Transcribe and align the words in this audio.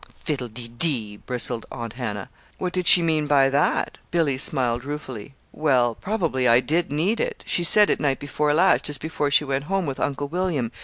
"Fiddlededee!" 0.25 1.19
bristled 1.27 1.67
Aunt 1.71 1.93
Hannah. 1.93 2.31
"What 2.57 2.73
did 2.73 2.87
she 2.87 3.03
mean 3.03 3.27
by 3.27 3.51
that?" 3.51 3.99
Billy 4.09 4.35
smiled 4.35 4.83
ruefully. 4.83 5.35
"Well, 5.51 5.93
probably 5.93 6.47
I 6.47 6.59
did 6.59 6.91
need 6.91 7.19
it. 7.19 7.43
She 7.45 7.63
said 7.63 7.91
it 7.91 7.99
night 7.99 8.17
before 8.17 8.51
last 8.51 8.85
just 8.85 8.99
before 8.99 9.29
she 9.29 9.43
went 9.45 9.65
home 9.65 9.85
with 9.85 9.99
Uncle 9.99 10.27
William. 10.27 10.71